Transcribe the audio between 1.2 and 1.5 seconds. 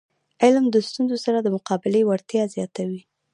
سره د